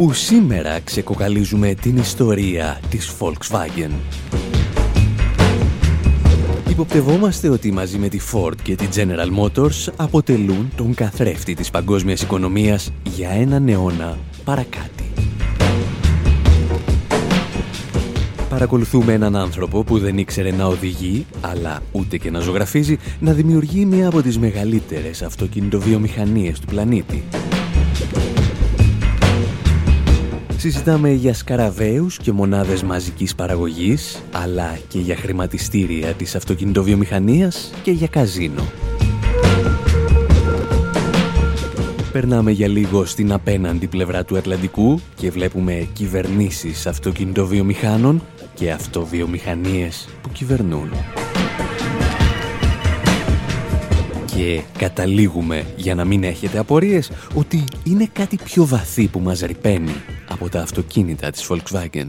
[0.00, 3.90] Όπου σήμερα ξεκοκαλίζουμε την ιστορία της Volkswagen.
[6.68, 12.22] Υποπτευόμαστε ότι μαζί με τη Ford και τη General Motors αποτελούν τον καθρέφτη της παγκόσμιας
[12.22, 15.12] οικονομίας για έναν αιώνα παρακάτι.
[18.48, 23.84] Παρακολουθούμε έναν άνθρωπο που δεν ήξερε να οδηγεί, αλλά ούτε και να ζωγραφίζει, να δημιουργεί
[23.84, 27.24] μία από τις μεγαλύτερες αυτοκινητοβιομηχανίες του πλανήτη.
[30.60, 38.06] Συζητάμε για σκαραβαίους και μονάδες μαζικής παραγωγής, αλλά και για χρηματιστήρια της αυτοκινητοβιομηχανίας και για
[38.06, 38.62] καζίνο.
[42.12, 48.22] Περνάμε για λίγο στην απέναντι πλευρά του Ατλαντικού και βλέπουμε κυβερνήσεις αυτοκινητοβιομηχάνων
[48.54, 50.90] και αυτοβιομηχανίες που κυβερνούν.
[54.36, 59.94] Και καταλήγουμε, για να μην έχετε απορίες, ότι είναι κάτι πιο βαθύ που μας ρηπαίνει
[60.32, 62.08] από τα αυτοκίνητα της Volkswagen.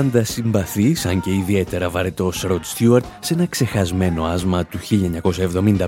[0.00, 4.78] Πάντα συμπαθής, αν και ιδιαίτερα βαρετός Ροντ Στιούαρτ, σε ένα ξεχασμένο άσμα του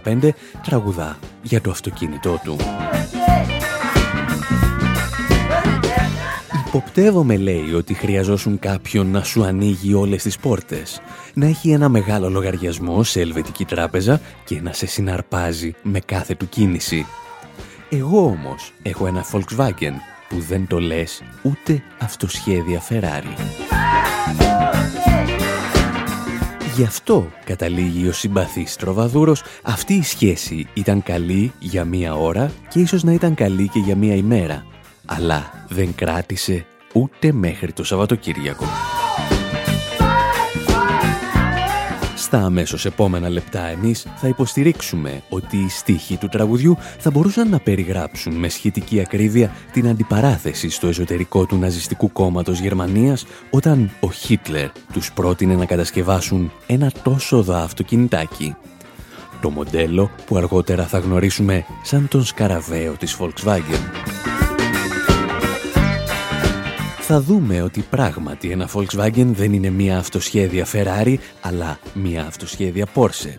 [0.05, 2.57] 1975 τραγουδά για το αυτοκίνητό του.
[6.67, 11.01] Υποπτεύομαι λέει ότι χρειαζόσουν κάποιον να σου ανοίγει όλες τις πόρτες,
[11.35, 16.49] να έχει ένα μεγάλο λογαριασμό σε ελβετική τράπεζα και να σε συναρπάζει με κάθε του
[16.49, 17.07] κίνηση.
[17.89, 19.95] Εγώ όμως έχω ένα Volkswagen
[20.29, 23.92] που δεν το λες ούτε αυτοσχέδια Ferrari.
[26.77, 32.81] Γι' αυτό, καταλήγει ο συμπαθής τροβαδούρος, αυτή η σχέση ήταν καλή για μία ώρα και
[32.81, 34.67] ίσως να ήταν καλή και για μία ημέρα.
[35.07, 38.65] Αλλά δεν κράτησε ούτε μέχρι το Σαββατοκύριακο.
[42.33, 47.59] Στα αμέσως επόμενα λεπτά εμείς θα υποστηρίξουμε ότι οι στίχοι του τραγουδιού θα μπορούσαν να
[47.59, 54.71] περιγράψουν με σχετική ακρίβεια την αντιπαράθεση στο εσωτερικό του ναζιστικού κόμματος Γερμανίας όταν ο Χίτλερ
[54.93, 58.55] τους πρότεινε να κατασκευάσουν ένα τόσο δα αυτοκινητάκι.
[59.41, 64.13] Το μοντέλο που αργότερα θα γνωρίσουμε σαν τον σκαραβαίο της Volkswagen
[67.13, 73.35] θα δούμε ότι πράγματι ένα Volkswagen δεν είναι μια αυτοσχέδια Ferrari, αλλά μια αυτοσχέδια Porsche.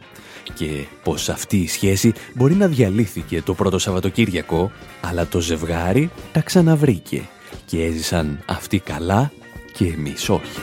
[0.54, 4.72] Και πως αυτή η σχέση μπορεί να διαλύθηκε το πρώτο Σαββατοκύριακο,
[5.02, 7.22] αλλά το ζευγάρι τα ξαναβρήκε
[7.66, 9.32] και έζησαν αυτοί καλά
[9.74, 10.60] και εμείς όχι.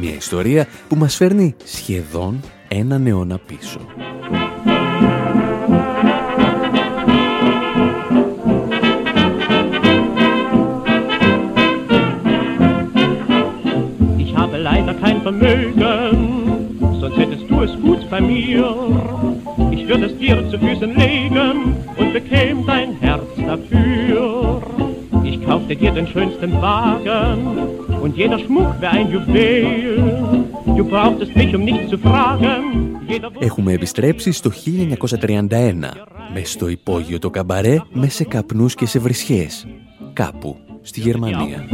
[0.00, 3.80] Μια ιστορία που μας φέρνει σχεδόν έναν αιώνα πίσω.
[18.27, 18.65] mir.
[19.71, 24.61] Ich würde es dir zu Füßen legen und bekäm dein Herz dafür.
[25.23, 27.39] Ich kaufte dir den schönsten Wagen
[28.01, 30.43] und jeder Schmuck wäre ein Juwel.
[30.77, 32.63] Du brauchtest mich, um nichts zu fragen.
[33.39, 35.91] Έχουμε επιστρέψει στο 1931,
[36.33, 39.67] με στο υπόγειο το καμπαρέ, με σε καπνούς και σε βρισχές.
[40.13, 40.57] Κάπου
[40.88, 41.66] στη Γερμανία.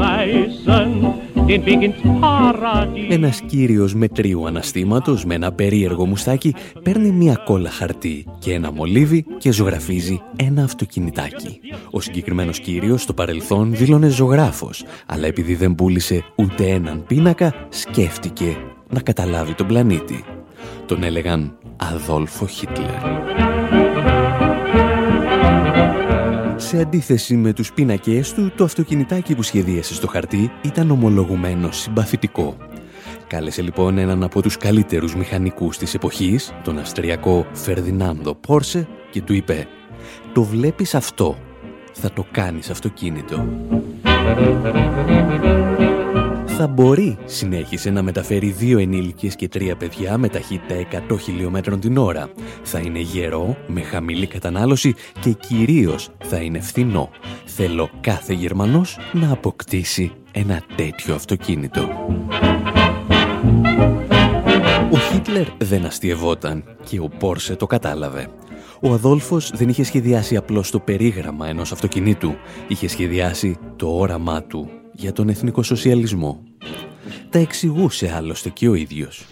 [3.08, 9.24] Ένας κύριος μετρίου αναστήματος με ένα περίεργο μουστάκι παίρνει μια κόλλα χαρτί και ένα μολύβι
[9.38, 11.60] και ζωγραφίζει ένα αυτοκινητάκι.
[11.90, 18.56] Ο συγκεκριμένος κύριος στο παρελθόν δήλωνε ζωγράφος, αλλά επειδή δεν πούλησε ούτε έναν πίνακα, σκέφτηκε
[18.88, 20.24] να καταλάβει τον πλανήτη.
[20.86, 23.53] Τον έλεγαν Αδόλφο Χίτλερ.
[26.74, 32.56] Σε αντίθεση με τους πίνακές του, το αυτοκινητάκι που σχεδίασε στο χαρτί ήταν ομολογουμένο συμπαθητικό.
[33.26, 39.32] Κάλεσε λοιπόν έναν από τους καλύτερους μηχανικούς της εποχής, τον Αυστριακό Φερδινάνδο Πόρσε, και του
[39.32, 39.66] είπε
[40.32, 41.36] «Το βλέπεις αυτό,
[41.92, 43.46] θα το κάνεις αυτοκίνητο»
[46.56, 51.96] θα μπορεί, συνέχισε, να μεταφέρει δύο ενήλικες και τρία παιδιά με ταχύτητα 100 χιλιόμετρων την
[51.96, 52.28] ώρα.
[52.62, 57.10] Θα είναι γερό, με χαμηλή κατανάλωση και κυρίως θα είναι φθηνό.
[57.44, 61.88] Θέλω κάθε Γερμανός να αποκτήσει ένα τέτοιο αυτοκίνητο.
[64.92, 68.28] Ο Χίτλερ δεν αστειευόταν και ο Πόρσε το κατάλαβε.
[68.80, 72.34] Ο Αδόλφος δεν είχε σχεδιάσει απλώς το περίγραμμα ενός αυτοκινήτου,
[72.68, 76.40] είχε σχεδιάσει το όραμά του για τον εθνικό σοσιαλισμό.
[77.30, 79.24] Τα εξηγούσε άλλωστε και ο ίδιος.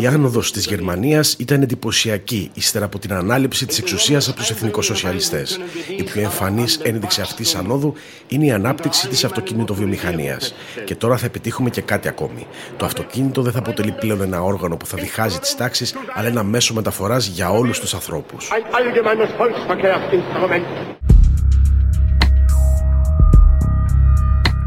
[0.00, 5.60] Η άνοδος της Γερμανίας ήταν εντυπωσιακή ύστερα από την ανάληψη της εξουσίας από τους εθνικοσοσιαλιστές.
[5.96, 7.94] Η πιο εμφανής ένδειξη αυτής τη ανόδου
[8.28, 10.54] είναι η ανάπτυξη της αυτοκινητοβιομηχανίας.
[10.84, 12.46] Και τώρα θα επιτύχουμε και κάτι ακόμη.
[12.76, 16.42] Το αυτοκίνητο δεν θα αποτελεί πλέον ένα όργανο που θα διχάζει τις τάξεις, αλλά ένα
[16.42, 18.50] μέσο μεταφοράς για όλους τους ανθρώπους.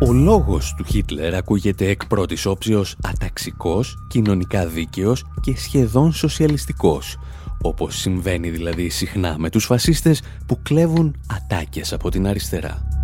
[0.01, 7.18] Ο λόγος του Χίτλερ ακούγεται εκ πρώτης όψεως αταξικός, κοινωνικά δίκαιος και σχεδόν σοσιαλιστικός,
[7.62, 12.99] όπως συμβαίνει δηλαδή συχνά με τους φασίστες που κλέβουν ατάκες από την αριστερά.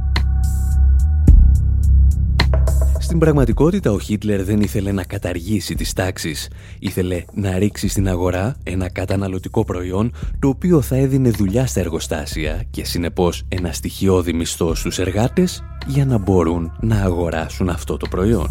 [2.99, 6.49] Στην πραγματικότητα ο Χίτλερ δεν ήθελε να καταργήσει τις τάξεις.
[6.79, 12.63] Ήθελε να ρίξει στην αγορά ένα καταναλωτικό προϊόν το οποίο θα έδινε δουλειά στα εργοστάσια
[12.71, 18.47] και συνεπώς ένα στοιχειώδη μισθό στους εργάτες για να μπορούν να αγοράσουν αυτό το προϊόν.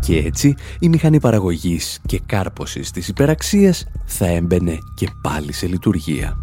[0.00, 6.36] Και έτσι η μηχανή παραγωγής και κάρποσης της υπεραξίας θα έμπαινε και πάλι σε λειτουργία.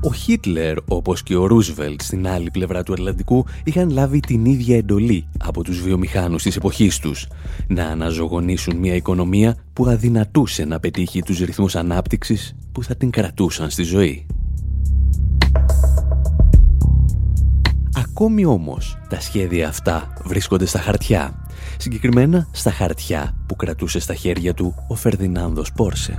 [0.00, 4.76] Ο Χίτλερ, όπως και ο Ρούσβελτ στην άλλη πλευρά του Ατλαντικού, είχαν λάβει την ίδια
[4.76, 7.26] εντολή από τους βιομηχάνους της εποχής τους,
[7.66, 13.70] να αναζωογονήσουν μια οικονομία που αδυνατούσε να πετύχει τους ρυθμούς ανάπτυξης που θα την κρατούσαν
[13.70, 14.26] στη ζωή.
[17.94, 21.46] Ακόμη όμως τα σχέδια αυτά βρίσκονται στα χαρτιά.
[21.78, 26.18] Συγκεκριμένα στα χαρτιά που κρατούσε στα χέρια του ο Φερδινάνδος Πόρσε.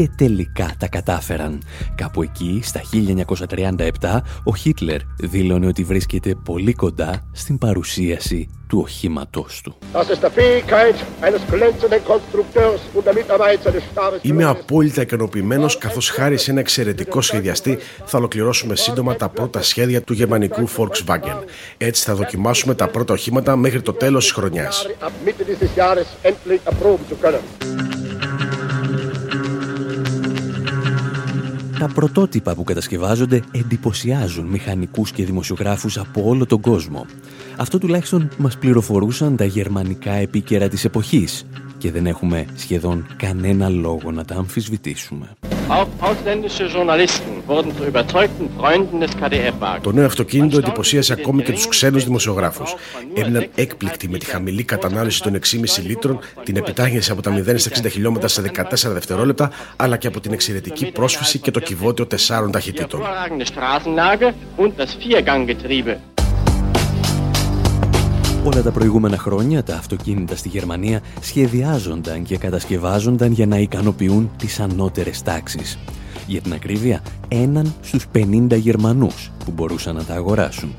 [0.00, 1.62] Και τελικά τα κατάφεραν.
[1.94, 2.80] Κάπου εκεί, στα
[4.00, 9.76] 1937, ο Χίτλερ δήλωνε ότι βρίσκεται πολύ κοντά στην παρουσίαση του οχήματός του.
[14.22, 20.02] Είμαι απόλυτα ικανοποιημένος καθώς χάρη σε ένα εξαιρετικό σχεδιαστή θα ολοκληρώσουμε σύντομα τα πρώτα σχέδια
[20.02, 21.44] του γερμανικού Volkswagen.
[21.76, 24.86] Έτσι θα δοκιμάσουμε τα πρώτα οχήματα μέχρι το τέλος της χρονιάς.
[31.80, 37.06] Τα πρωτότυπα που κατασκευάζονται εντυπωσιάζουν μηχανικούς και δημοσιογράφους από όλο τον κόσμο.
[37.56, 41.46] Αυτό τουλάχιστον μας πληροφορούσαν τα γερμανικά επίκαιρα της εποχής
[41.80, 45.26] και δεν έχουμε σχεδόν κανένα λόγο να τα αμφισβητήσουμε.
[49.82, 52.74] Το νέο αυτοκίνητο εντυπωσίασε ακόμη και τους ξένους δημοσιογράφους.
[53.14, 57.70] Έμειναν έκπληκτοι με τη χαμηλή κατανάλωση των 6,5 λίτρων, την επιτάχυνση από τα 0 στα
[57.82, 62.50] 60 χιλιόμετρα σε 14 δευτερόλεπτα, αλλά και από την εξαιρετική πρόσφυση και το κυβότιο 4
[62.50, 63.00] ταχυτήτων.
[68.44, 74.60] Όλα τα προηγούμενα χρόνια τα αυτοκίνητα στη Γερμανία σχεδιάζονταν και κατασκευάζονταν για να ικανοποιούν τις
[74.60, 75.78] ανώτερες τάξεις.
[76.26, 80.74] Για την ακρίβεια, έναν στους 50 Γερμανούς που μπορούσαν να τα αγοράσουν.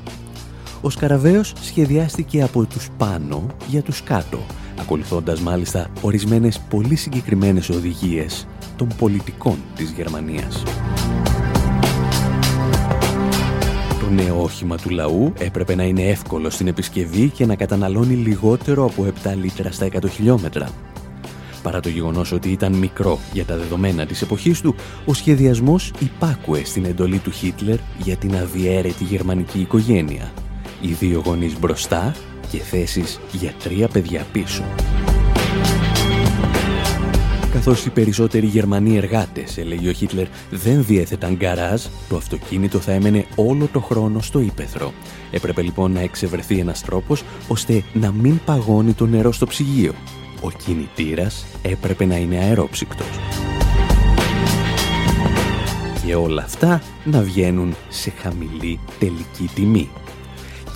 [0.81, 4.39] Ο Σκαραβαίος σχεδιάστηκε από τους πάνω για τους κάτω,
[4.79, 10.63] ακολουθώντας μάλιστα ορισμένες πολύ συγκεκριμένες οδηγίες των πολιτικών της Γερμανίας.
[14.11, 19.05] Νέο όχημα του λαού έπρεπε να είναι εύκολο στην επισκευή και να καταναλώνει λιγότερο από
[19.23, 20.69] 7 λίτρα στα 100 χιλιόμετρα.
[21.63, 24.75] Παρά το γεγονός ότι ήταν μικρό για τα δεδομένα της εποχής του,
[25.05, 30.31] ο σχεδιασμός υπάκουε στην εντολή του Χίτλερ για την αδιέρετη γερμανική οικογένεια.
[30.81, 32.15] Οι δύο γονείς μπροστά
[32.51, 34.63] και θέσεις για τρία παιδιά πίσω.
[37.63, 43.25] Καθώς οι περισσότεροι Γερμανοί εργάτες, έλεγε ο Χίτλερ, δεν διέθεταν γκαράζ, το αυτοκίνητο θα έμενε
[43.35, 44.93] όλο το χρόνο στο ύπεθρο.
[45.31, 49.93] Έπρεπε λοιπόν να εξευρεθεί ένας τρόπος ώστε να μην παγώνει το νερό στο ψυγείο.
[50.41, 53.19] Ο κινητήρας έπρεπε να είναι αερόψυκτος.
[56.05, 59.89] Και όλα αυτά να βγαίνουν σε χαμηλή τελική τιμή.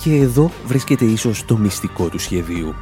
[0.02, 2.74] Και εδώ βρίσκεται ίσως το μυστικό του σχεδίου.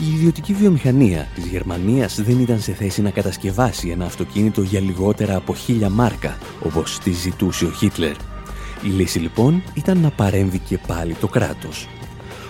[0.00, 5.36] Η ιδιωτική βιομηχανία της Γερμανίας δεν ήταν σε θέση να κατασκευάσει ένα αυτοκίνητο για λιγότερα
[5.36, 8.16] από χίλια μάρκα, όπως τη ζητούσε ο Χίτλερ.
[8.82, 11.88] Η λύση λοιπόν ήταν να παρέμβει και πάλι το κράτος.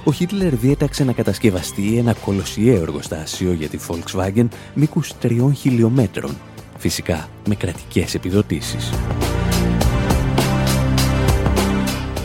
[0.04, 6.36] Ο Χίτλερ διέταξε να κατασκευαστεί ένα κολοσιαίο εργοστάσιο για τη Volkswagen μήκους τριών χιλιόμετρων,
[6.78, 8.90] φυσικά με κρατικές επιδοτήσεις.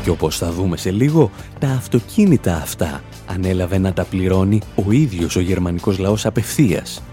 [0.04, 5.36] Και όπως θα δούμε σε λίγο, τα αυτοκίνητα αυτά ανέλαβε να τα πληρώνει ο ίδιος
[5.36, 7.04] ο γερμανικός λαός απευθείας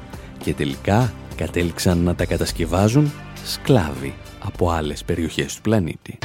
[0.42, 3.12] και τελικά κατέληξαν να τα κατασκευάζουν
[3.44, 6.18] σκλάβοι από άλλες περιοχές του πλανήτη.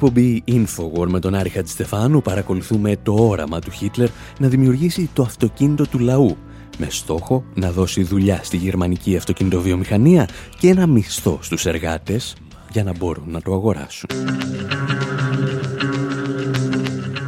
[0.00, 5.86] Εκπομπή Infowar με τον Άρη Χατζηστεφάνου παρακολουθούμε το όραμα του Χίτλερ να δημιουργήσει το αυτοκίνητο
[5.86, 6.36] του λαού
[6.78, 10.28] με στόχο να δώσει δουλειά στη γερμανική αυτοκινητοβιομηχανία
[10.58, 12.36] και ένα μισθό στους εργάτες
[12.72, 14.08] για να μπορούν να το αγοράσουν.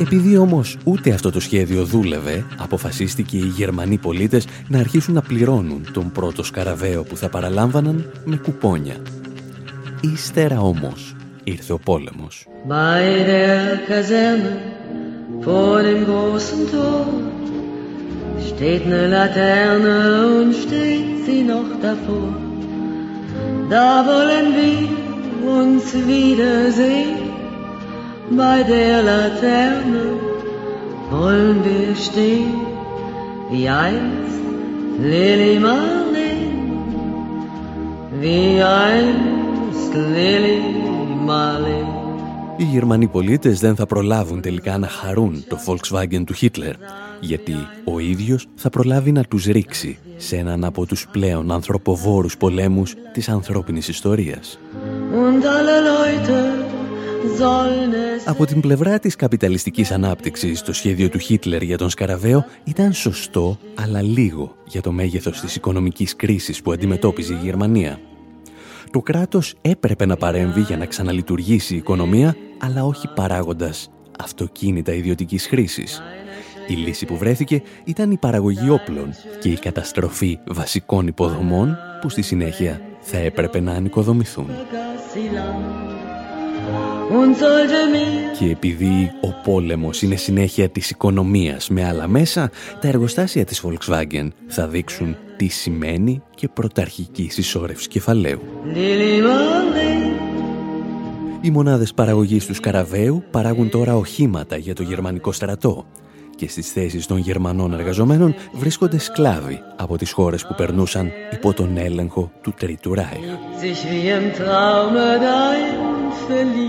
[0.01, 5.87] Επειδή όμως ούτε αυτό το σχέδιο δούλευε, αποφασίστηκε οι Γερμανοί πολίτες να αρχίσουν να πληρώνουν
[5.93, 8.97] τον πρώτο σκαραβαίο που θα παραλάμβαναν με κουπόνια.
[10.01, 11.15] Ύστερα όμως
[11.50, 12.48] ήρθε ο πόλεμος.
[12.68, 14.54] Bei der Kaserne
[15.46, 17.06] vor dem großen Tor
[18.48, 19.98] steht eine Laterne
[20.38, 22.30] und steht sie noch davor.
[23.70, 24.88] Da wollen wir
[25.60, 27.26] uns wiedersehen.
[28.42, 30.04] Bei der Laterne
[31.12, 32.56] wollen wir stehen,
[33.52, 34.42] wie einst
[35.12, 36.54] Lili Marleen,
[38.22, 40.79] wie einst Lili Marleen.
[42.57, 46.75] Οι Γερμανοί πολίτες δεν θα προλάβουν τελικά να χαρούν το Volkswagen του Χίτλερ,
[47.21, 52.95] γιατί ο ίδιος θα προλάβει να τους ρίξει σε έναν από τους πλέον ανθρωποβόρους πολέμους
[53.13, 54.59] της ανθρώπινης ιστορίας.
[58.25, 63.59] Από την πλευρά της καπιταλιστικής ανάπτυξης, το σχέδιο του Χίτλερ για τον Σκαραβαίο ήταν σωστό,
[63.75, 67.99] αλλά λίγο για το μέγεθος της οικονομικής κρίσης που αντιμετώπιζε η Γερμανία.
[68.91, 75.47] Το κράτος έπρεπε να παρέμβει για να ξαναλειτουργήσει η οικονομία, αλλά όχι παράγοντας αυτοκίνητα ιδιωτικής
[75.47, 76.03] χρήσης.
[76.69, 82.23] Η λύση που βρέθηκε ήταν η παραγωγή όπλων και η καταστροφή βασικών υποδομών που στη
[82.23, 84.47] συνέχεια θα έπρεπε να ανοικοδομηθούν.
[88.39, 92.51] Και επειδή ο πόλεμος είναι συνέχεια της οικονομίας με άλλα μέσα,
[92.81, 98.41] τα εργοστάσια της Volkswagen θα δείξουν τι σημαίνει και πρωταρχική συσσόρευση κεφαλαίου.
[101.41, 105.87] Οι μονάδες παραγωγής του Σκαραβαίου παράγουν τώρα οχήματα για το γερμανικό στρατό
[106.37, 111.77] και στις θέσεις των Γερμανών εργαζομένων βρίσκονται σκλάβοι από τις χώρες που περνούσαν υπό τον
[111.77, 113.25] έλεγχο του Τρίτου Ράιχ.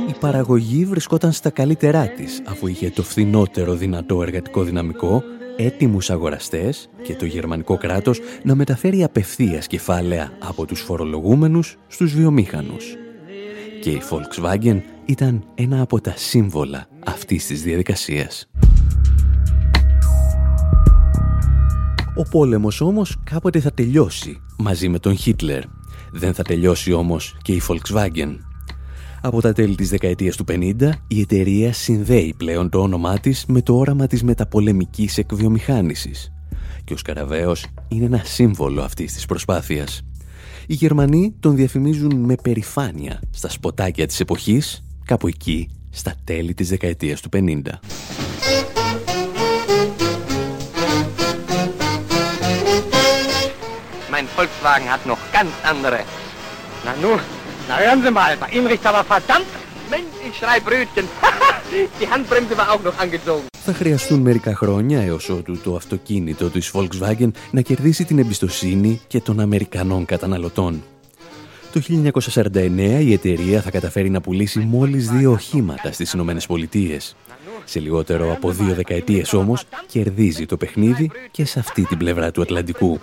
[0.09, 5.23] Η παραγωγή βρισκόταν στα καλύτερά της αφού είχε το φθηνότερο δυνατό εργατικό δυναμικό
[5.65, 12.95] έτοιμους αγοραστές και το γερμανικό κράτος να μεταφέρει απευθείας κεφάλαια από τους φορολογούμενους στους βιομήχανους.
[13.81, 18.49] Και η Volkswagen ήταν ένα από τα σύμβολα αυτής της διαδικασίας.
[22.15, 25.63] Ο πόλεμος όμως κάποτε θα τελειώσει μαζί με τον Χίτλερ.
[26.11, 28.37] Δεν θα τελειώσει όμως και η Volkswagen.
[29.23, 33.61] Από τα τέλη της δεκαετίας του 50, η εταιρεία συνδέει πλέον το όνομά της με
[33.61, 36.31] το όραμα της μεταπολεμικής εκβιομηχάνησης.
[36.83, 40.01] Και ο Σκαραβαίος είναι ένα σύμβολο αυτής της προσπάθειας.
[40.67, 46.69] Οι Γερμανοί τον διαφημίζουν με περηφάνεια στα σποτάκια της εποχής, κάπου εκεί, στα τέλη της
[46.69, 47.79] δεκαετίας του 50.
[54.13, 55.99] Mein Volkswagen hat noch ganz andere.
[56.85, 57.11] Na nu,
[57.71, 59.51] na hören Sie mal, bei Ihnen riecht aber verdammt.
[59.93, 61.05] Mensch, ich schrei Brötchen.
[61.99, 63.45] Die Handbremse war auch noch angezogen.
[63.63, 69.21] Θα χρειαστούν μερικά χρόνια έως ότου το αυτοκίνητο της Volkswagen να κερδίσει την εμπιστοσύνη και
[69.21, 70.83] των Αμερικανών καταναλωτών.
[71.71, 77.15] Το 1949 η εταιρεία θα καταφέρει να πουλήσει μόλις δύο οχήματα στις Ηνωμένες Πολιτείες.
[77.65, 82.41] Σε λιγότερο από δύο δεκαετίες όμως κερδίζει το παιχνίδι και σε αυτή την πλευρά του
[82.41, 82.99] Ατλαντικού.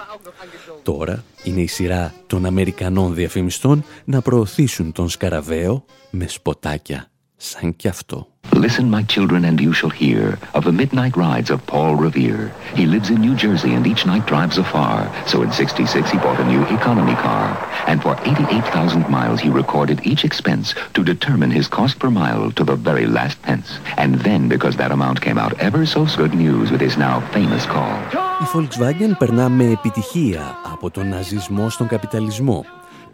[0.88, 7.88] Τώρα είναι η σειρά των Αμερικανών διαφημιστών να προωθήσουν τον Σκαραβαίο με σποτάκια σαν κι
[7.88, 8.29] αυτό.
[8.63, 12.54] Listen, my children, and you shall hear of the midnight rides of Paul Revere.
[12.76, 15.12] He lives in New Jersey and each night drives afar.
[15.28, 17.47] So in 66 he bought a new economy car.
[17.88, 22.63] And for 88,000 miles he recorded each expense to determine his cost per mile to
[22.63, 23.80] the very last pence.
[23.97, 27.65] And then, because that amount came out ever so good news with his now famous
[27.65, 27.99] call.
[28.41, 32.65] Η Volkswagen περνά με επιτυχία από τον ναζισμό στον καπιταλισμό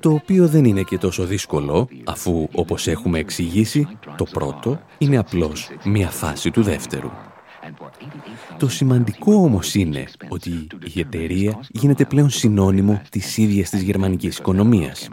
[0.05, 5.71] Το οποίο δεν είναι και τόσο δύσκολο, αφού, όπως έχουμε εξηγήσει, το πρώτο είναι απλώς
[5.85, 7.11] μια φάση του δεύτερου.
[8.59, 15.09] Το σημαντικό όμως είναι ότι η εταιρεία γίνεται πλέον συνώνυμο της ίδιας της γερμανικής οικονομίας.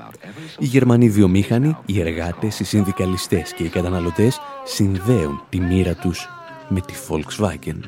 [0.60, 6.28] Οι Γερμανοί βιομήχανοι, οι εργάτες, οι συνδικαλιστές και οι καταναλωτές συνδέουν τη μοίρα τους
[6.70, 7.80] με τη Volkswagen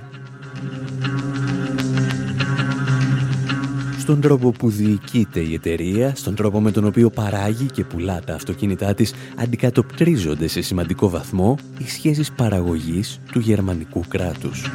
[4.03, 8.33] στον τρόπο που διοικείται η εταιρεία, στον τρόπο με τον οποίο παράγει και πουλά τα
[8.33, 14.71] αυτοκίνητά της, αντικατοπτρίζονται σε σημαντικό βαθμό οι σχέσεις παραγωγής του γερμανικού κράτους.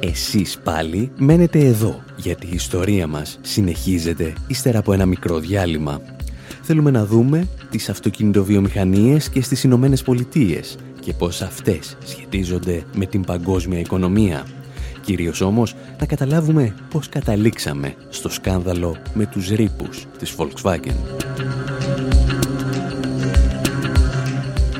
[0.00, 6.00] Εσείς πάλι μένετε εδώ, γιατί η ιστορία μας συνεχίζεται ύστερα από ένα μικρό διάλειμμα
[6.62, 13.24] θέλουμε να δούμε τις αυτοκινητοβιομηχανίες και στις Ηνωμένες Πολιτείες και πώς αυτές σχετίζονται με την
[13.24, 14.46] παγκόσμια οικονομία.
[15.10, 20.94] Κυρίως όμως να καταλάβουμε πώς καταλήξαμε στο σκάνδαλο με τους ρήπους της Volkswagen.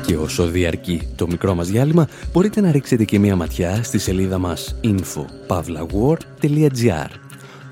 [0.05, 4.37] Και όσο διαρκεί το μικρό μας διάλειμμα, μπορείτε να ρίξετε και μία ματιά στη σελίδα
[4.37, 7.09] μας info.pavlawar.gr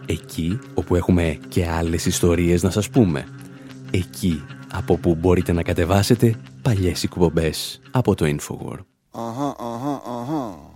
[0.06, 3.28] Εκεί όπου έχουμε και άλλες ιστορίες να σας πούμε.
[3.92, 8.78] Εκεί από που μπορείτε να κατεβάσετε παλιές εκπομπές από το Infowar.
[9.12, 10.69] Uh-huh, uh-huh, uh-huh.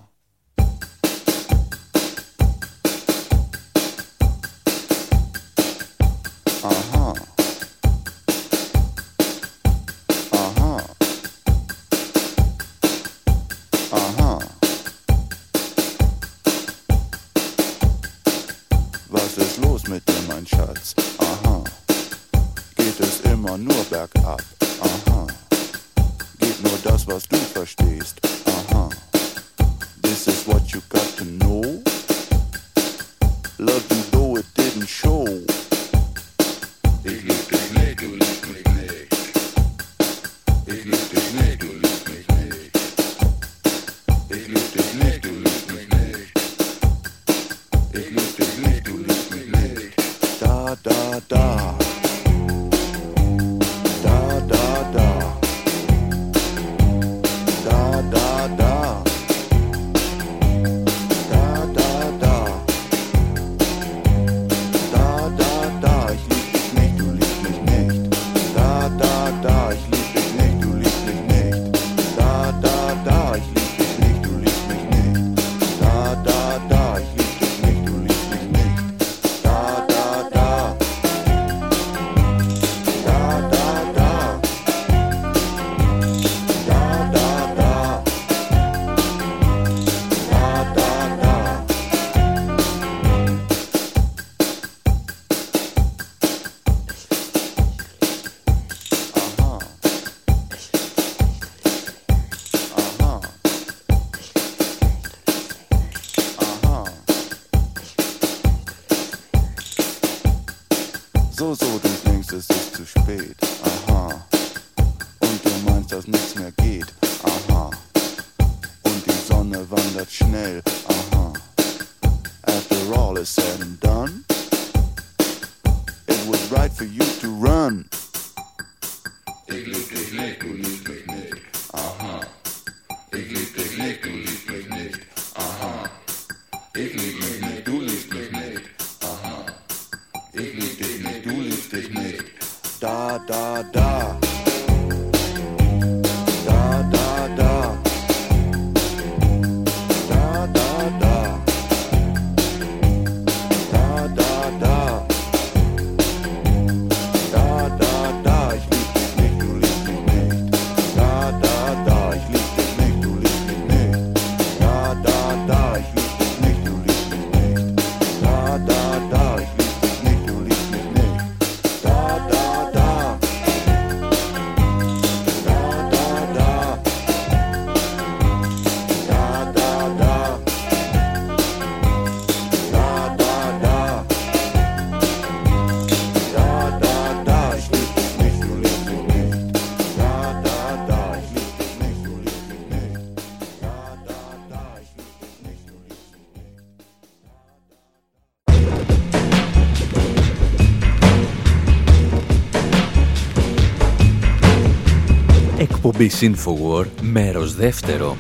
[206.04, 208.18] Εκπομπή Infowar, μέρος δεύτερο.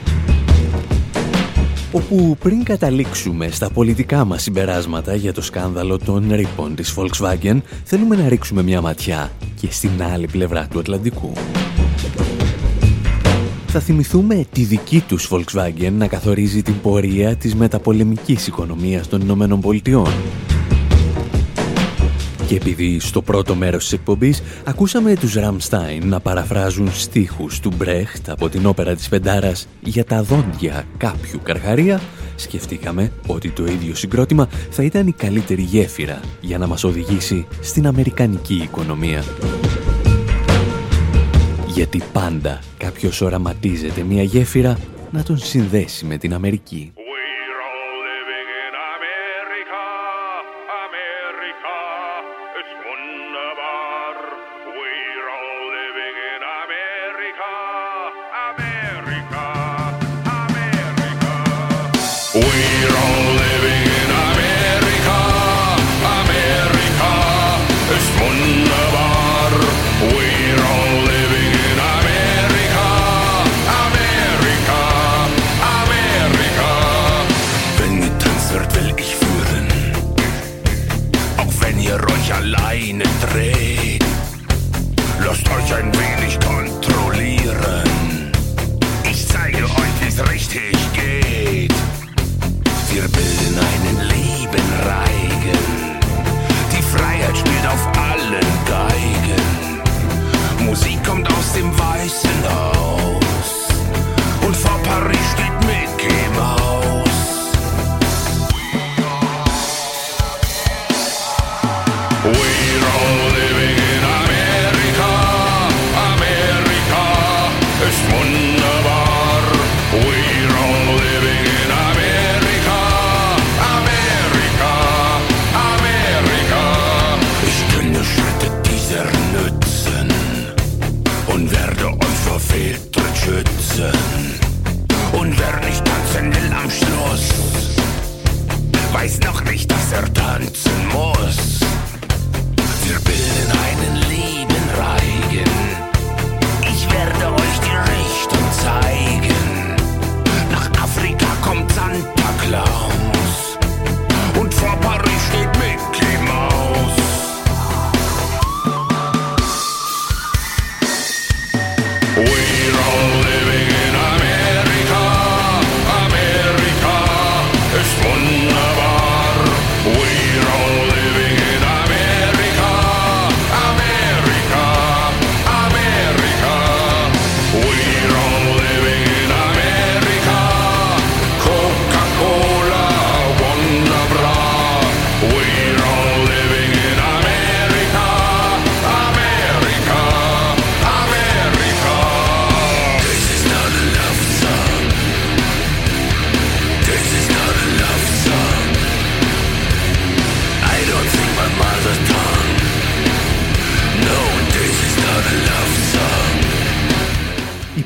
[1.91, 8.15] Όπου πριν καταλήξουμε στα πολιτικά μας συμπεράσματα για το σκάνδαλο των ρήπων της Volkswagen, θέλουμε
[8.15, 11.33] να ρίξουμε μια ματιά και στην άλλη πλευρά του Ατλαντικού.
[13.67, 19.59] Θα θυμηθούμε τη δική τους Volkswagen να καθορίζει την πορεία της μεταπολεμικής οικονομίας των Ηνωμένων
[19.59, 20.11] Πολιτειών
[22.53, 28.29] και επειδή στο πρώτο μέρος της εκπομπής ακούσαμε τους Ραμστάιν να παραφράζουν στίχους του Μπρέχτ
[28.29, 32.01] από την όπερα της Πεντάρας για τα δόντια κάποιου καρχαρία,
[32.35, 37.87] σκεφτήκαμε ότι το ίδιο συγκρότημα θα ήταν η καλύτερη γέφυρα για να μας οδηγήσει στην
[37.87, 39.23] αμερικανική οικονομία.
[41.67, 44.77] Γιατί πάντα κάποιος οραματίζεται μια γέφυρα
[45.11, 46.93] να τον συνδέσει με την Αμερική.
[59.03, 61.33] America, America.
[62.35, 62.72] We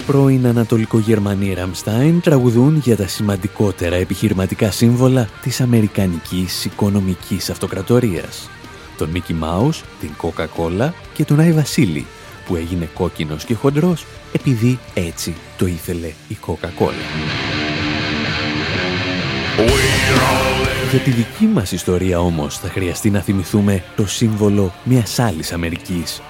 [0.07, 8.49] πρώην Ανατολικογερμανοί Ραμστάιν τραγουδούν για τα σημαντικότερα επιχειρηματικά σύμβολα της Αμερικανικής οικονομικής αυτοκρατορίας.
[8.97, 12.05] Τον Μίκι Μάους, την Coca-Cola και τον Άι Βασίλη,
[12.45, 17.05] που έγινε κόκκινος και χοντρός επειδή έτσι το ήθελε η Coca-Cola.
[20.91, 26.21] Για τη δική μας ιστορία όμως θα χρειαστεί να θυμηθούμε το σύμβολο μιας άλλης Αμερικής.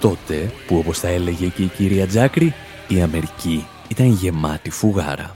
[0.00, 2.54] Τότε που όπως θα έλεγε και η κυρία Τζάκρη
[2.89, 5.33] η Αμερική ήταν γεμάτη φουγάρα.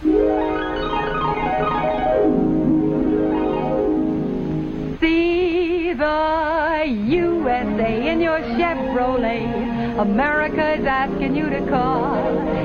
[7.12, 10.00] USA in your Chevrolet.
[10.00, 12.16] America is asking you to call.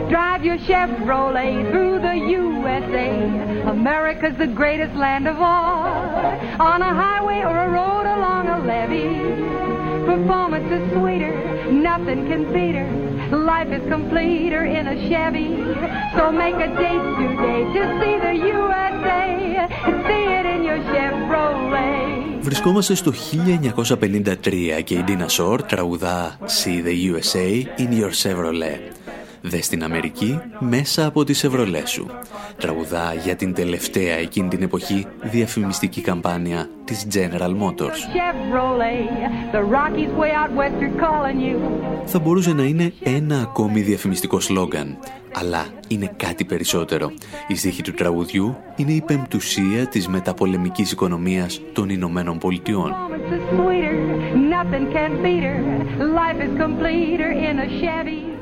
[0.08, 3.10] Drive your Chevrolet through the USA.
[3.68, 5.86] America's the greatest land of all.
[6.70, 10.04] On a highway or a road along a levee.
[10.04, 13.07] Performance is sweeter, nothing can beat her.
[13.31, 15.49] Life is completer in a Chevy.
[16.15, 19.23] So make a date today to see the USA.
[20.07, 22.39] See it in your Chevrolet.
[22.41, 28.98] Βρισκόμαστε στο 1953 και η Dina Shore τραγουδά See the USA in your Chevrolet.
[29.41, 32.07] Δες στην Αμερική μέσα από τις Ευρωλές σου.
[32.57, 37.99] Τραγουδά για την τελευταία εκείνη την εποχή διαφημιστική καμπάνια της General Motors.
[42.05, 44.97] Θα μπορούσε να είναι ένα ακόμη διαφημιστικό σλόγκαν,
[45.33, 47.11] αλλά είναι κάτι περισσότερο.
[47.47, 52.95] Οι στίχοι του τραγουδιού είναι η πεμπτουσία της μεταπολεμικής οικονομίας των Ηνωμένων Πολιτειών.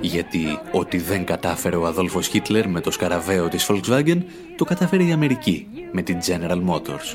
[0.02, 4.18] Γιατί ό,τι δεν κατάφερε ο Αδόλφος Χίτλερ με το σκαραβαίο της Volkswagen,
[4.58, 7.08] το κατάφερε η Αμερική με την General Motors.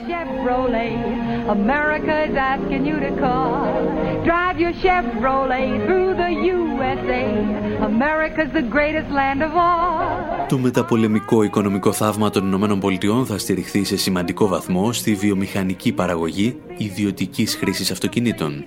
[10.49, 16.61] Το μεταπολεμικό οικονομικό θαύμα των Ηνωμένων Πολιτειών θα στηριχθεί σε σημαντικό βαθμό στη βιομηχανική παραγωγή
[16.77, 18.65] ιδιωτικής χρήσης αυτοκινήτων.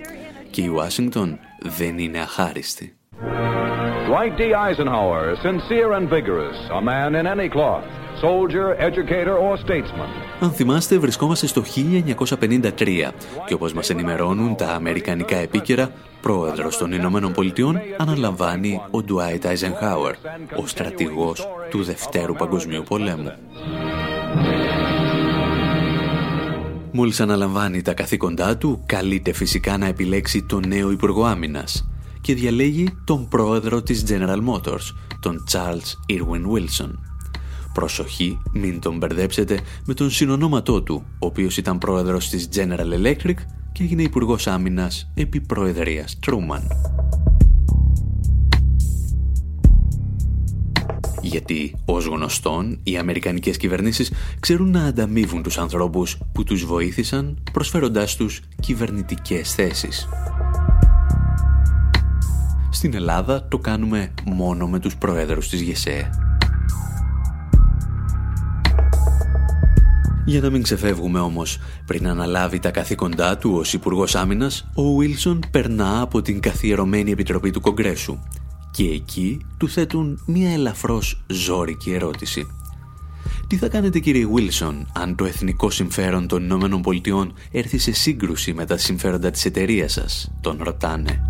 [0.50, 2.96] Και η Ουάσιγκτον δεν είναι αχάριστη.
[4.06, 4.42] Dwight D.
[4.66, 7.84] Eisenhower, sincere and vigorous, a man in any cloth,
[8.20, 10.08] soldier, educator or statesman.
[10.40, 13.12] Αν θυμάστε, βρισκόμαστε στο 1953
[13.46, 15.90] και όπως μας ενημερώνουν τα αμερικανικά επίκαιρα,
[16.20, 20.12] πρόεδρος των Ηνωμένων Πολιτειών αναλαμβάνει ο Dwight Eisenhower,
[20.56, 23.32] ο στρατηγός του Δευτέρου Παγκοσμίου Πολέμου.
[26.92, 31.86] Μόλις αναλαμβάνει τα καθήκοντά του, καλείται φυσικά να επιλέξει τον νέο Υπουργό Άμυνας
[32.26, 36.90] και διαλέγει τον πρόεδρο της General Motors, τον Charles Irwin Wilson.
[37.72, 43.34] Προσοχή, μην τον μπερδέψετε με τον συνονόματό του, ο οποίος ήταν πρόεδρος της General Electric
[43.72, 46.62] και έγινε Υπουργός Άμυνας επί Προεδρίας Truman.
[51.22, 58.16] Γιατί, ως γνωστόν, οι αμερικανικές κυβερνήσεις ξέρουν να ανταμείβουν τους ανθρώπους που τους βοήθησαν προσφέροντάς
[58.16, 60.08] τους κυβερνητικές θέσεις.
[62.76, 66.10] Στην Ελλάδα το κάνουμε μόνο με τους προέδρους της ΓΕΣΕ.
[70.24, 75.40] Για να μην ξεφεύγουμε όμως, πριν αναλάβει τα καθήκοντά του ως Υπουργός Άμυνας, ο Βίλσον
[75.50, 78.18] περνά από την καθιερωμένη επιτροπή του Κογκρέσου
[78.70, 82.46] και εκεί του θέτουν μία ελαφρώς ζόρικη ερώτηση.
[83.46, 88.52] Τι θα κάνετε κύριε Βίλσον αν το εθνικό συμφέρον των Ηνωμένων Πολιτειών έρθει σε σύγκρουση
[88.52, 91.22] με τα συμφέροντα της εταιρείας σας, τον ρωτάνε.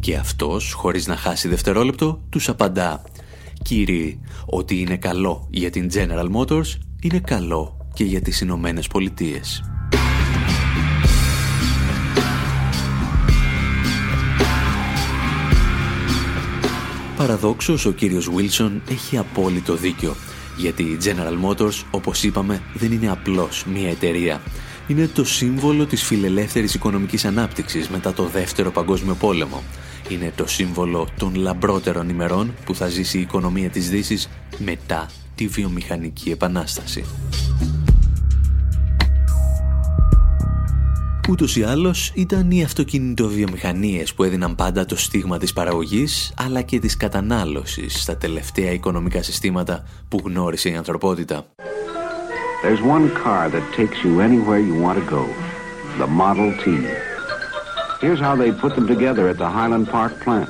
[0.00, 3.02] Και αυτός, χωρίς να χάσει δευτερόλεπτο, τους απαντά
[3.62, 9.64] «Κύριοι, ότι είναι καλό για την General Motors, είναι καλό και για τις Ηνωμένες Πολιτείες».
[17.16, 20.14] Παραδόξως, ο κύριος Wilson έχει απόλυτο δίκιο,
[20.56, 24.40] γιατί η General Motors, όπως είπαμε, δεν είναι απλώς μια εταιρεία.
[24.86, 29.62] Είναι το σύμβολο της φιλελεύθερης οικονομικής ανάπτυξης μετά το Δεύτερο Παγκόσμιο Πόλεμο.
[30.10, 35.46] Είναι το σύμβολο των λαμπρότερων ημερών που θα ζήσει η οικονομία της Δύσης μετά τη
[35.46, 37.04] βιομηχανική επανάσταση.
[41.28, 46.78] Ούτως ή άλλως ήταν οι αυτοκινητοβιομηχανίες που έδιναν πάντα το στίγμα της παραγωγής αλλά και
[46.78, 51.46] της κατανάλωσης στα τελευταία οικονομικά συστήματα που γνώρισε η ανθρωπότητα.
[52.62, 55.24] There's one car that takes you anywhere you want to go.
[55.98, 56.64] The Model T.
[58.00, 60.48] Here's how they put them together at the Highland Park plant.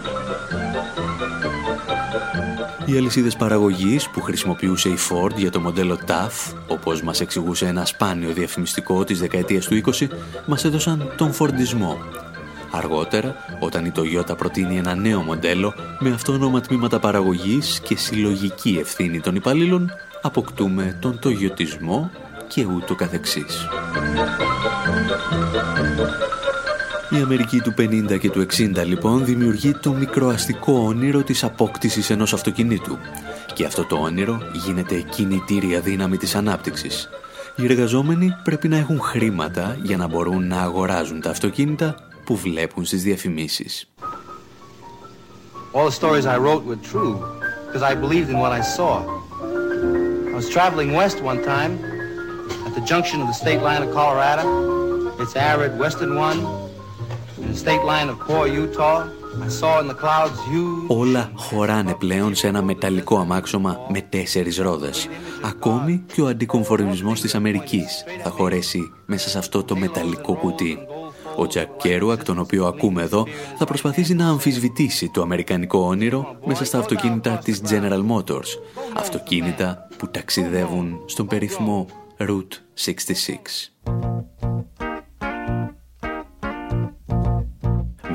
[2.87, 7.85] Οι αλυσίδες παραγωγής που χρησιμοποιούσε η Ford για το μοντέλο TAF, όπως μας εξηγούσε ένα
[7.85, 10.09] σπάνιο διαφημιστικό της δεκαετίας του 20,
[10.47, 11.99] μας έδωσαν τον φορντισμό.
[12.71, 19.21] Αργότερα, όταν η Toyota προτείνει ένα νέο μοντέλο με αυτόνομα τμήματα παραγωγής και συλλογική ευθύνη
[19.21, 19.91] των υπαλλήλων,
[20.23, 22.11] αποκτούμε τον τογιωτισμό
[22.49, 23.69] και ούτω καθεξής.
[27.13, 32.33] Η Αμερική του 50 και του 60 λοιπόν δημιουργεί το μικροαστικό όνειρο της απόκτησης ενός
[32.33, 32.99] αυτοκινήτου.
[33.55, 37.09] Και αυτό το όνειρο γίνεται κινητήρια δύναμη της ανάπτυξης.
[37.57, 41.95] Οι εργαζόμενοι πρέπει να έχουν χρήματα για να μπορούν να αγοράζουν τα αυτοκίνητα
[42.25, 43.91] που βλέπουν στις διαφημίσεις.
[45.73, 47.15] All the stories I wrote were true
[47.67, 48.93] because I believed in what I saw.
[50.33, 51.73] I was traveling west one time
[52.67, 54.45] at the junction of the state line of Colorado.
[55.23, 56.39] It's arid western one
[60.87, 65.09] Όλα χωράνε πλέον σε ένα μεταλλικό αμάξωμα με τέσσερις ρόδες.
[65.43, 70.79] Ακόμη και ο αντικομφορμισμός της Αμερικής θα χωρέσει μέσα σε αυτό το μεταλλικό κουτί.
[71.37, 73.27] Ο Τζακ Κέρουακ, τον οποίο ακούμε εδώ,
[73.59, 78.49] θα προσπαθήσει να αμφισβητήσει το αμερικανικό όνειρο μέσα στα αυτοκίνητα της General Motors.
[78.97, 81.87] Αυτοκίνητα που ταξιδεύουν στον περίφημο
[82.19, 84.80] Route 66.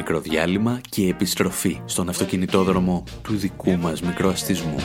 [0.08, 4.76] μικρό διάλειμμα και επιστροφή στον αυτοκινητόδρομο του δικού μας μικροαστισμού.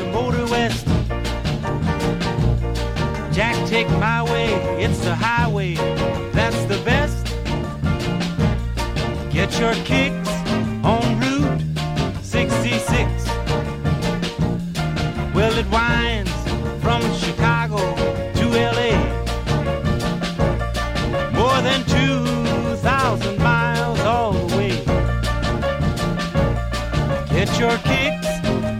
[27.60, 28.26] Your kicks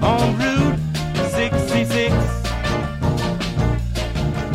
[0.02, 0.78] on Route
[1.32, 2.14] 66.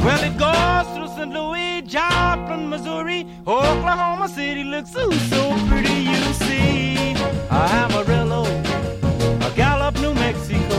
[0.04, 1.32] Well, it goes through St.
[1.32, 7.14] Louis, Joplin, Missouri, Oklahoma City looks so, so pretty, you see.
[7.52, 8.46] Amarillo,
[9.48, 10.78] a Gallup, New Mexico,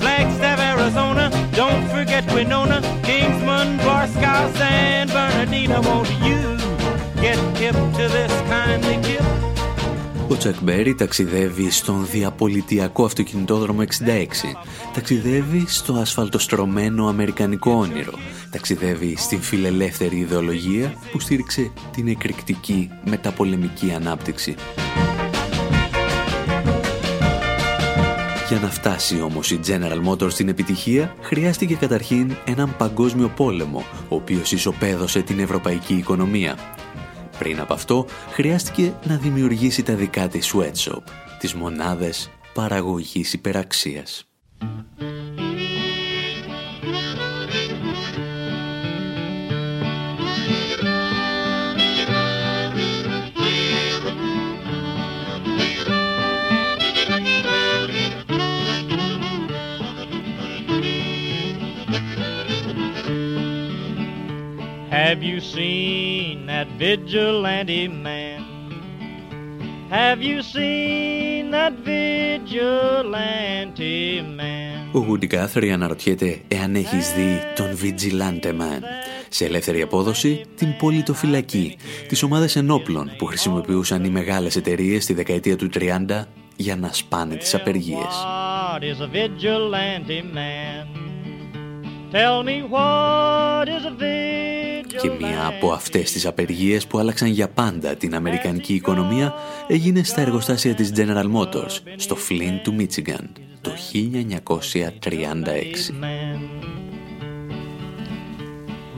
[0.00, 6.56] Flagstaff, Arizona, don't forget Winona, Kingsman, Barstow, San Bernardino, won't you
[7.20, 9.23] get hip to this kindly tip?
[10.44, 13.86] Ο Τσακ Μπέρι ταξιδεύει στον διαπολιτιακό αυτοκινητόδρομο 66.
[14.94, 18.12] Ταξιδεύει στο ασφαλτοστρωμένο αμερικανικό όνειρο.
[18.50, 24.54] Ταξιδεύει στην φιλελεύθερη ιδεολογία που στήριξε την εκρηκτική μεταπολεμική ανάπτυξη.
[28.48, 34.14] Για να φτάσει όμως η General Motors στην επιτυχία, χρειάστηκε καταρχήν έναν παγκόσμιο πόλεμο, ο
[34.14, 36.56] οποίος ισοπαίδωσε την ευρωπαϊκή οικονομία.
[37.38, 41.02] Πριν από αυτό, χρειάστηκε να δημιουργήσει τα δικά της sweatshop,
[41.38, 44.24] τις μονάδες παραγωγής υπεραξίας.
[64.90, 66.13] Have you seen
[66.64, 68.40] that vigilante man?
[69.90, 73.22] Have you seen that vigilante
[74.36, 74.90] man?
[74.92, 78.82] Ο Woody Guthrie αναρωτιέται εάν έχεις δει τον Vigilante Man.
[79.28, 81.76] Σε ελεύθερη απόδοση, την πολιτοφυλακή,
[82.08, 87.34] τις ομάδες ενόπλων που χρησιμοποιούσαν οι μεγάλες εταιρείες στη δεκαετία του 30 για να σπάνε
[87.34, 88.24] τις απεργίες.
[88.24, 91.04] What is a vigilante man?
[92.14, 93.93] Tell me what is a vigilante
[95.04, 99.34] Και μία από αυτές τις απεργίες που άλλαξαν για πάντα την αμερικανική οικονομία
[99.68, 103.24] έγινε στα εργοστάσια της General Motors στο Flint του Michigan
[103.60, 103.74] το 1936.
[106.00, 106.38] man.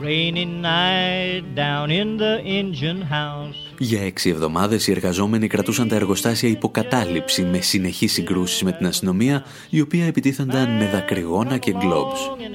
[0.03, 3.75] Rainy night down in the engine house.
[3.79, 9.45] Για έξι εβδομάδες οι εργαζόμενοι κρατούσαν τα εργοστάσια υποκατάληψη με συνεχείς συγκρούσεις με την αστυνομία
[9.69, 12.47] η οποία επιτίθενταν με δακρυγόνα και globes.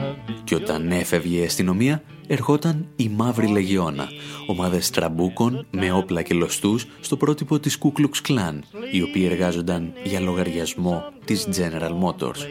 [0.00, 0.90] And it chased us out in the rain.
[0.90, 4.08] Was that a Και όταν έφευγε η αστυνομία, ερχόταν η Μαύρη Λεγιώνα,
[4.46, 8.58] ομάδες τραμπούκων με όπλα και λοστούς στο πρότυπο της Ku Klux Klan,
[8.92, 12.46] οι οποίοι εργάζονταν για λογαριασμό της General Motors.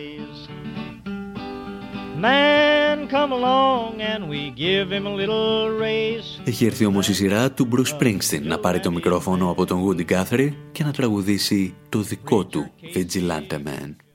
[2.22, 6.41] man come along and we give him a little race?
[6.43, 10.12] Έχει έρθει όμως η σειρά του Bruce Springsteen να πάρει το μικρόφωνο από τον Woody
[10.12, 14.09] Guthrie και να τραγουδήσει το δικό του Vigilante Man.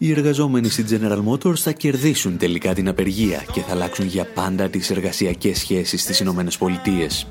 [0.00, 4.68] Οι εργαζόμενοι στη General Motors θα κερδίσουν τελικά την απεργία και θα αλλάξουν για πάντα
[4.68, 7.26] τις εργασιακές σχέσεις στις Ηνωμένες Πολιτείες.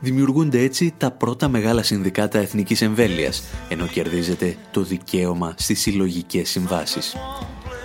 [0.00, 7.16] Δημιουργούνται έτσι τα πρώτα μεγάλα συνδικάτα εθνικής εμβέλειας, ενώ κερδίζεται το δικαίωμα στις συλλογικές συμβάσεις.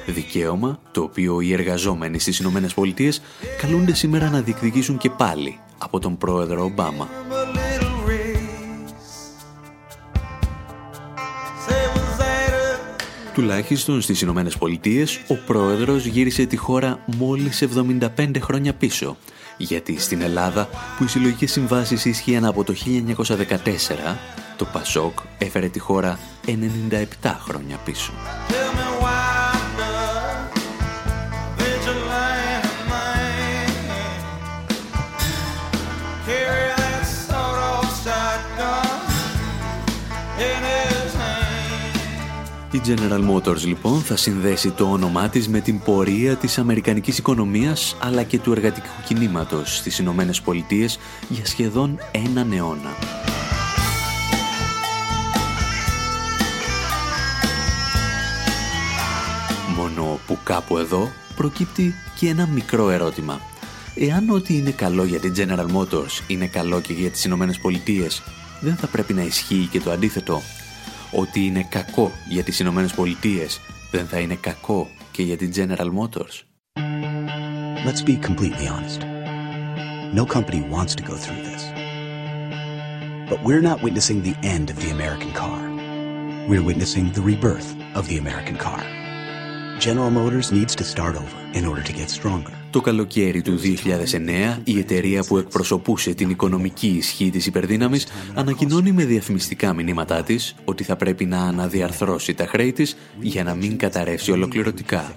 [0.08, 3.22] Δικαίωμα το οποίο οι εργαζόμενοι στις Ηνωμένες Πολιτείες
[3.62, 7.27] καλούνται σήμερα να διεκδικήσουν και πάλι από τον πρόεδρο Ομπάμα.
[13.38, 19.18] Τουλάχιστον στις Ηνωμένες Πολιτείες, ο πρόεδρος γύρισε τη χώρα μόλις 75 χρόνια πίσω.
[19.58, 24.18] Γιατί στην Ελλάδα, που οι συλλογικές συμβάσεις ίσχυαν από το 1914,
[24.58, 28.12] το Πασόκ έφερε τη χώρα 97 χρόνια πίσω.
[42.78, 47.96] Η General Motors λοιπόν θα συνδέσει το όνομά της με την πορεία της αμερικανικής οικονομίας
[48.00, 51.00] αλλά και του εργατικού κινήματος στις Ηνωμένες Πολιτείες
[51.30, 52.96] για σχεδόν έναν αιώνα.
[59.76, 63.40] Μόνο που κάπου εδώ προκύπτει και ένα μικρό ερώτημα.
[63.96, 68.24] Εάν ό,τι είναι καλό για την General Motors είναι καλό και για τις Ηνωμένες Πολιτείες,
[68.60, 70.42] δεν θα πρέπει να ισχύει και το αντίθετο.
[71.13, 73.61] Ότι είναι κακό για τις Ηνωμένε Πολιτείες,
[73.91, 76.45] δεν θα είναι κακό και για την General Motors.
[77.85, 79.01] Let's be completely honest.
[80.15, 81.63] No company wants to go through this.
[83.31, 85.61] But we're not witnessing the end of the American car.
[86.49, 88.83] We're witnessing the rebirth of the American car.
[89.79, 92.56] General Motors needs to start over in order to get stronger.
[92.78, 99.06] Το καλοκαίρι του 2009, η εταιρεία που εκπροσωπούσε την οικονομική ισχύ της υπερδύναμης ανακοινώνει με
[99.06, 104.32] διαφημιστικά μηνύματά της ότι θα πρέπει να αναδιαρθρώσει τα χρέη της για να μην καταρρεύσει
[104.32, 105.16] ολοκληρωτικά.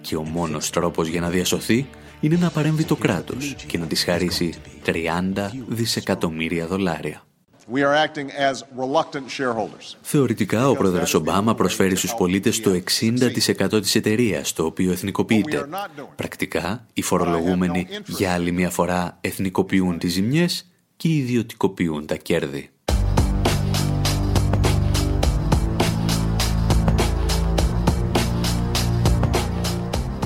[0.00, 1.86] Και ο μόνος τρόπος για να διασωθεί
[2.20, 4.52] είναι να παρέμβει το κράτος και να της χαρίσει
[4.84, 4.92] 30
[5.68, 7.25] δισεκατομμύρια δολάρια.
[10.02, 15.66] Θεωρητικά, ο πρόεδρος Ομπάμα προσφέρει στους πολίτες το 60% της εταιρείας, το οποίο εθνικοποιείται.
[16.16, 22.70] Πρακτικά, οι φορολογούμενοι για άλλη μια φορά εθνικοποιούν τις ζημιές και ιδιωτικοποιούν τα κέρδη.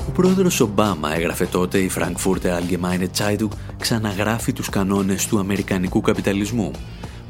[0.07, 3.47] Ο πρόεδρος Ομπάμα έγραφε τότε η Frankfurter Allgemeine Zeitung
[3.79, 6.71] ξαναγράφει τους κανόνες του αμερικανικού καπιταλισμού.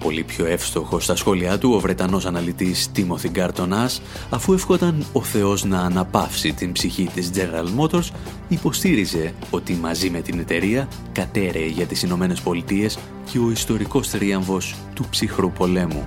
[0.03, 5.63] Πολύ πιο εύστοχο στα σχόλιά του ο Βρετανός αναλυτής Timothy Γκάρτονας, αφού ευχόταν ο Θεός
[5.63, 8.09] να αναπαύσει την ψυχή της General Motors,
[8.47, 12.97] υποστήριζε ότι μαζί με την εταιρεία κατέρεε για τις Ηνωμένες Πολιτείες
[13.31, 16.05] και ο ιστορικός τρίαμβος του ψυχρού πολέμου.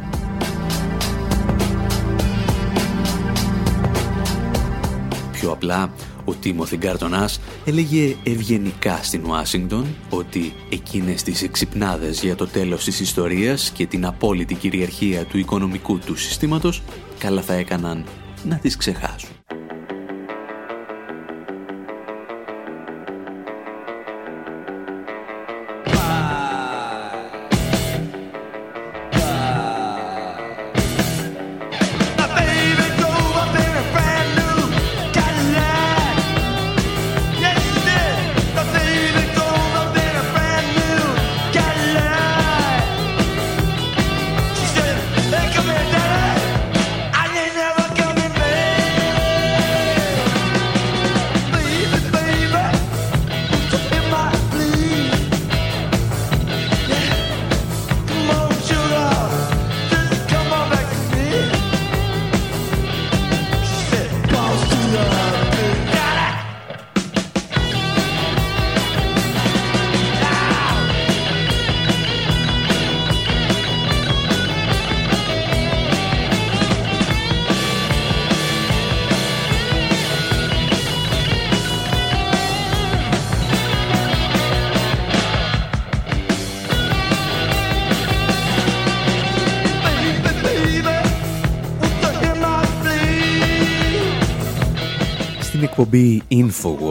[5.32, 5.90] Πιο απλά,
[6.25, 13.01] ο Τίμωθη Γκάρτονας έλεγε ευγενικά στην Ουάσιγκτον ότι εκείνες τις εξυπνάδες για το τέλος της
[13.01, 16.83] ιστορίας και την απόλυτη κυριαρχία του οικονομικού του συστήματος
[17.18, 18.05] καλά θα έκαναν
[18.45, 19.31] να τις ξεχάσουν.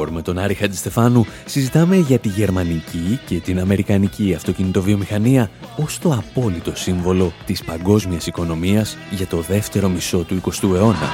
[0.03, 6.11] Infowar με τον Άρη Χατζηστεφάνου συζητάμε για τη γερμανική και την αμερικανική αυτοκινητοβιομηχανία ως το
[6.11, 11.09] απόλυτο σύμβολο της παγκόσμιας οικονομίας για το δεύτερο μισό του 20ου αιώνα.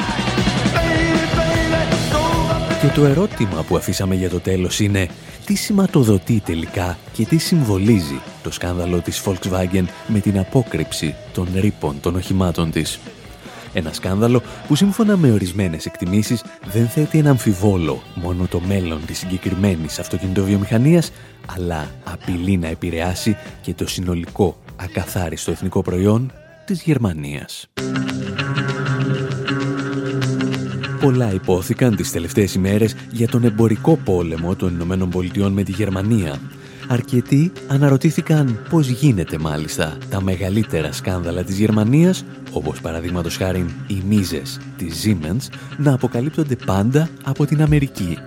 [2.82, 5.08] Και το ερώτημα που αφήσαμε για το τέλος είναι
[5.46, 12.00] τι σηματοδοτεί τελικά και τι συμβολίζει το σκάνδαλο της Volkswagen με την απόκρυψη των ρήπων
[12.02, 13.00] των οχημάτων της;
[13.74, 19.18] Ένα σκάνδαλο που σύμφωνα με ορισμένες εκτιμήσεις δεν θέτει ένα αμφιβόλο μόνο το μέλλον της
[19.18, 21.12] συγκεκριμένης αυτοκινητοβιομηχανίας,
[21.58, 26.32] αλλά απειλεί να επηρεάσει και το συνολικό ακαθάριστο εθνικό προϊόν
[26.66, 27.68] της Γερμανίας.
[31.02, 36.40] Πολλά υπόθηκαν τις τελευταίες ημέρες για τον εμπορικό πόλεμο των Ηνωμένων Πολιτειών με τη Γερμανία
[36.92, 44.60] Αρκετοί αναρωτήθηκαν πώς γίνεται μάλιστα τα μεγαλύτερα σκάνδαλα της Γερμανίας, όπως παραδείγματος χάρη οι μίζες
[44.78, 48.18] της Siemens, να αποκαλύπτονται πάντα από την Αμερική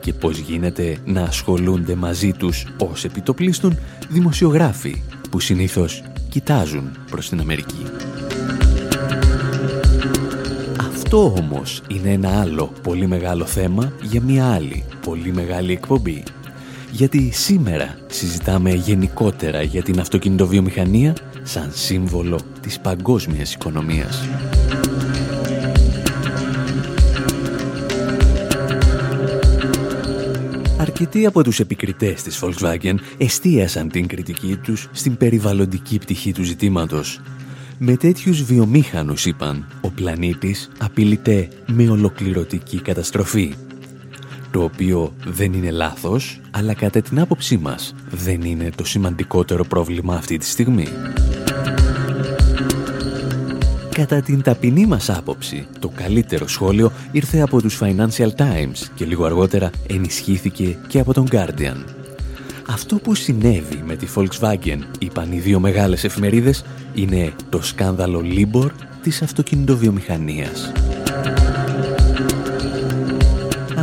[0.00, 3.78] και πώς γίνεται να ασχολούνται μαζί τους ως επιτοπλίστων
[4.08, 7.86] δημοσιογράφοι που συνήθως κοιτάζουν προς την Αμερική.
[10.78, 16.22] Αυτό όμως είναι ένα άλλο πολύ μεγάλο θέμα για μια άλλη πολύ μεγάλη εκπομπή
[16.94, 24.28] γιατί σήμερα συζητάμε γενικότερα για την αυτοκινητοβιομηχανία σαν σύμβολο της παγκόσμιας οικονομίας.
[30.78, 37.20] Αρκετοί από τους επικριτές της Volkswagen εστίασαν την κριτική τους στην περιβαλλοντική πτυχή του ζητήματος.
[37.78, 43.54] Με τέτοιους βιομήχανους, είπαν, ο πλανήτης απειλείται με ολοκληρωτική καταστροφή
[44.54, 50.14] το οποίο δεν είναι λάθος, αλλά κατά την άποψή μας δεν είναι το σημαντικότερο πρόβλημα
[50.14, 50.88] αυτή τη στιγμή.
[53.94, 59.24] Κατά την ταπεινή μας άποψη, το καλύτερο σχόλιο ήρθε από τους Financial Times και λίγο
[59.24, 61.84] αργότερα ενισχύθηκε και από τον Guardian.
[62.68, 68.70] Αυτό που συνέβη με τη Volkswagen, είπαν οι δύο μεγάλες εφημερίδες, είναι το σκάνδαλο Libor
[69.02, 70.72] της αυτοκινητοβιομηχανίας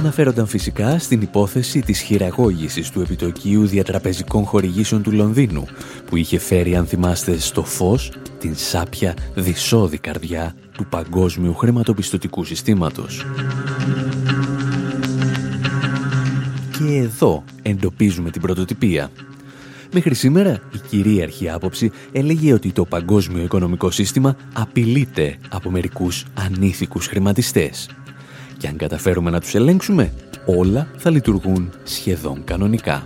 [0.02, 5.66] αναφέρονταν φυσικά στην υπόθεση της χειραγώγησης του επιτοκίου διατραπεζικών χορηγήσεων του Λονδίνου,
[6.06, 13.26] που είχε φέρει, αν θυμάστε, στο φως την σάπια δυσόδη καρδιά του παγκόσμιου χρηματοπιστωτικού συστήματος.
[16.78, 19.10] Και εδώ εντοπίζουμε την πρωτοτυπία.
[19.94, 27.08] Μέχρι σήμερα η κυρίαρχη άποψη έλεγε ότι το παγκόσμιο οικονομικό σύστημα απειλείται από μερικούς ανήθικους
[27.08, 27.90] χρηματιστές.
[28.62, 30.14] Και αν καταφέρουμε να τους ελέγξουμε,
[30.46, 33.06] όλα θα λειτουργούν σχεδόν κανονικά.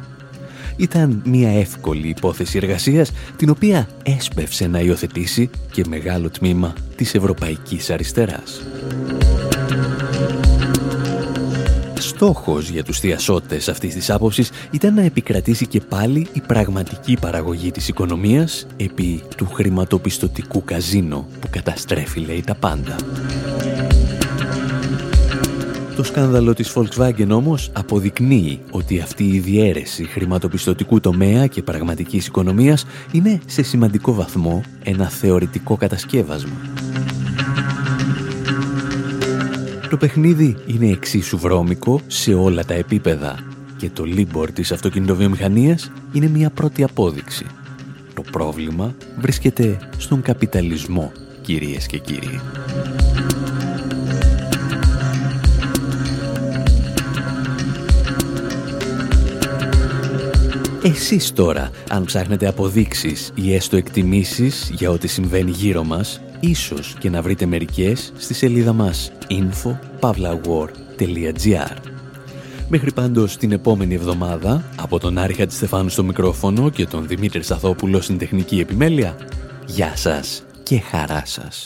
[0.75, 7.89] Ήταν μια εύκολη υπόθεση εργασίας, την οποία έσπευσε να υιοθετήσει και μεγάλο τμήμα της ευρωπαϊκής
[7.89, 8.61] αριστεράς.
[11.93, 17.71] Στόχος για τους θειασότες αυτής της άποψης ήταν να επικρατήσει και πάλι η πραγματική παραγωγή
[17.71, 22.95] της οικονομίας επί του χρηματοπιστωτικού καζίνο που καταστρέφει λέει τα πάντα.
[26.05, 32.85] Το σκάνδαλο της Volkswagen όμως αποδεικνύει ότι αυτή η διαίρεση χρηματοπιστωτικού τομέα και πραγματικής οικονομίας
[33.11, 36.55] είναι σε σημαντικό βαθμό ένα θεωρητικό κατασκεύασμα.
[39.89, 43.39] Το παιχνίδι είναι εξίσου βρώμικο σε όλα τα επίπεδα
[43.77, 47.45] και το Libor της αυτοκινητοβιομηχανίας είναι μια πρώτη απόδειξη.
[48.13, 52.39] Το πρόβλημα βρίσκεται στον καπιταλισμό, κυρίες και κύριοι.
[60.85, 67.09] Εσείς τώρα, αν ψάχνετε αποδείξεις ή έστω εκτιμήσεις για ό,τι συμβαίνει γύρω μας, ίσως και
[67.09, 71.75] να βρείτε μερικές στη σελίδα μας info.pavlawar.gr
[72.69, 78.01] Μέχρι πάντως την επόμενη εβδομάδα, από τον Άρη Χατζηστεφάνου στο μικρόφωνο και τον Δημήτρη Σαθόπουλο
[78.01, 79.15] στην τεχνική επιμέλεια,
[79.65, 81.65] γεια σας και χαρά σας.